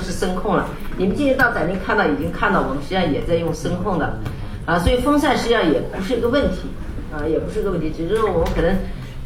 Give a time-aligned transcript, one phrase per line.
[0.00, 0.68] 是声控了。
[0.96, 4.18] 你们今天到展厅看到，已经看到我们实际上也在用声控的，
[4.66, 6.68] 啊，所以风扇实际上也不是一个问题，
[7.12, 8.76] 啊，也不是个问题，只是我们可能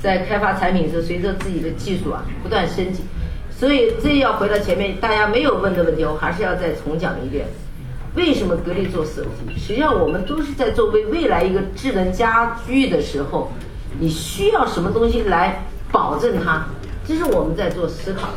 [0.00, 3.02] 在开发产品时，随着自己的技术啊不断升级，
[3.50, 7.46] 所以这要回到前面大家没有问的问题，我还是要再重讲一遍。
[8.14, 9.58] 为什么格力做手机？
[9.58, 13.50] 实际上我们都是在做为未来一个智能家居的时候，
[13.98, 16.64] 你需要什么东西来保证它？
[17.06, 18.28] 这是我们在做思考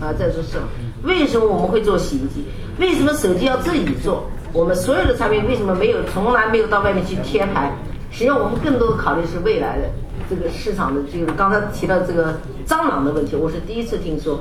[0.00, 0.64] 啊，在做思考。
[1.02, 2.44] 为什么我们会做洗衣机？
[2.78, 4.24] 为什么手机要自己做？
[4.52, 7.72] 我们所有的产品为什么没有从来没有到外面去贴牌？
[8.10, 9.84] 实际上我们更多的考虑是未来的
[10.28, 14.40] 这个市场的，就是刚才提到这个蟑螂的问题，我是第一次听说。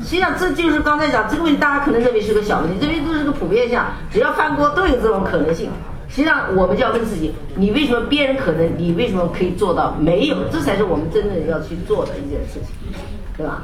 [0.00, 5.68] 实际上，这就是刚才讲这个问题，大家可能认为是个小问题，认为都是个普遍现象，只要翻锅都有这种可能性。
[6.10, 10.36] 实际上，我们就要问自己：你为什么别人可能，你为什么可以做到没有？
[10.50, 12.92] 这才是我们真正要去做的一件事情，
[13.36, 13.62] 对吧？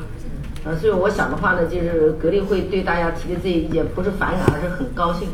[0.64, 5.28] 啊，所以我想的话呢，就是格力会对大家提的这些意见不是反感，而是很高兴。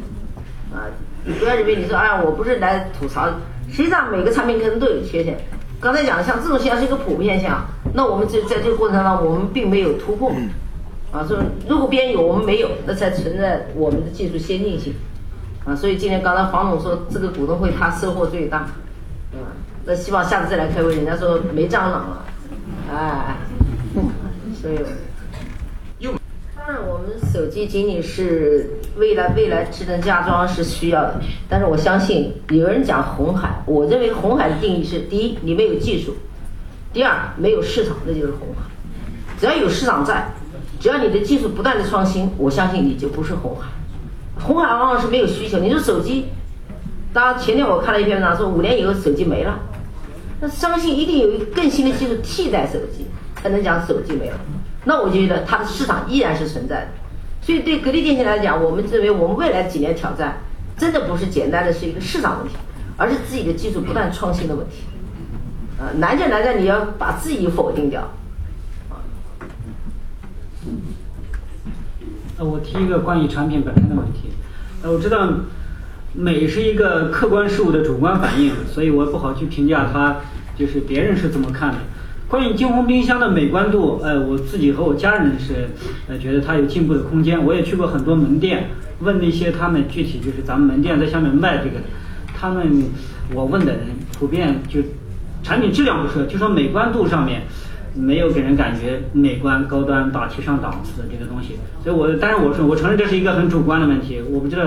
[0.72, 0.88] 啊，
[1.24, 3.28] 你不要认为你说哎呀，我不是来吐槽，
[3.70, 5.38] 实际上每个产品可能都有缺陷。
[5.80, 10.32] 刚才讲的像这种现象是一个普遍现象，那我们就在这个过程当中，我们并没有突破。
[11.12, 14.94] 啊，所以如果别人有我们没有，那才存在我们的技术先进性。
[15.64, 22.24] 啊，所以今天刚才黄总说这个股东会他收获最大，啊，那希望下次再来开会，人家说没蟑螂了，
[22.92, 23.36] 哎，
[24.60, 24.78] 所以，
[26.56, 36.12] 当然我们手机仅仅是未来未来智能家装是需要的，但是我相信有人讲红海，我认为红海的定义是：第一，你没有技术；
[36.92, 38.62] 第二，没有市场，那就是红海。
[39.38, 40.26] 只要有市场在。
[40.80, 43.68] 只要你的技术不断的创新，我相信你就不是红海。
[44.44, 45.58] 红海往往是没有需求。
[45.58, 46.26] 你说手机，
[47.12, 49.58] 当然前天我看了一篇文章说五年以后手机没了，
[50.40, 54.36] 那相信一定有一个更新的技术替代手机，才能讲手机没了。
[54.84, 56.88] 那我就觉得它的市场依然是存在的。
[57.40, 60.38] 所以对格力电器来讲，我们认为我们未来几年挑战，
[60.76, 62.56] 真的不是简单的是一个市场问题，
[62.96, 64.82] 而是自己的技术不断创新的问题。
[65.78, 68.02] 呃，难就难在你要把自己否定掉。
[72.38, 74.31] 那，我提一个关于产品本身的问题。
[74.82, 75.28] 呃，我知道
[76.12, 80.16] 美是一个客观事物的主观反应，所以我不好去评价它，
[80.58, 81.78] 就是别人是怎么看的。
[82.28, 85.68] 关于金红冰箱的美观度，呃，我自己和我家人是
[86.08, 87.44] 呃觉得它有进步的空间。
[87.44, 91.76] 我也去过很多门店，问那些他们具体就是咱们门店在下面卖这个，
[92.36, 92.86] 他们
[93.32, 93.82] 我问的人
[94.18, 94.80] 普遍就
[95.44, 97.42] 产品质量不说，就说美观度上面。
[97.94, 104.22] 没有给人感觉美观、高端、大气上档次的这个东西，所以我，但是我说，我承认这是一个很主观的问题。
[104.30, 104.62] 我不知道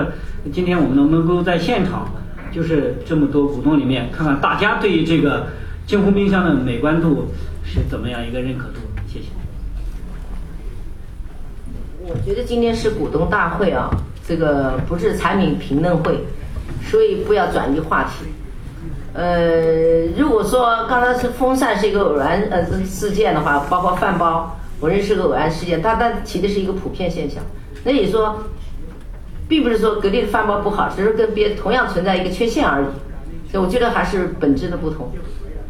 [0.52, 2.08] 今天我们能不能够在现场，
[2.52, 5.48] 就是这么多股东里面，看看大家对于这个
[5.86, 7.26] 金红冰箱的美观度
[7.64, 8.80] 是怎么样一个认可度。
[9.08, 9.26] 谢谢。
[12.00, 13.90] 我觉得今天是股东大会啊，
[14.26, 16.20] 这个不是产品评论会，
[16.84, 18.26] 所以不要转移话题。
[19.16, 27.42] 呃，如果说刚才是风扇是一个偶然呃事件的话，包括饭包，我认为是个偶然事件，它它提的是一个普遍现象。
[27.82, 28.44] 那也说，
[29.48, 32.86] 并不是说格力的饭包不好，只是跟别同样存在一个缺陷而已。
[33.50, 35.10] 所以我觉得还是本质的不同。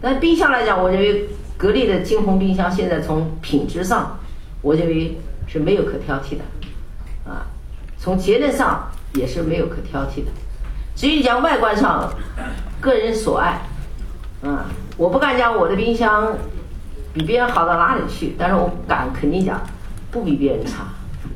[0.01, 4.19] 但冰箱来讲，我认为格力的金红冰箱现在从品质上，
[4.61, 7.47] 我认为是没有可挑剔的，啊，
[7.97, 10.33] 从节能上也是没有可挑剔的。
[10.97, 12.11] 至于讲外观上，
[12.81, 13.61] 个人所爱，
[14.43, 14.65] 啊，
[14.97, 16.35] 我不敢讲我的冰箱
[17.13, 19.61] 比别人好到哪里去，但是我敢肯定讲，
[20.11, 20.85] 不比别人差。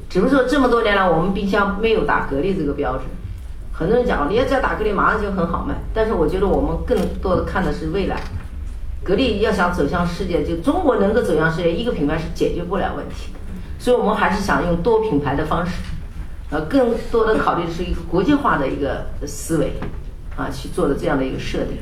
[0.08, 3.02] 只不过说这么多年来，我们冰箱没有打格力这个标准。
[3.70, 5.74] 很多人讲，你要再打格力，马上就很好卖。
[5.92, 8.16] 但是我觉得我们更多的看的是未来。
[9.04, 13.38] 格力要想走向世界，就中国能够走向世界，一个品牌是解决不了问题的。
[13.78, 15.72] 所以我们还是想用多品牌的方式。
[16.50, 19.72] 呃，更多的考虑是一个国际化的一个思维，
[20.36, 21.78] 啊，去做的这样的一个设定，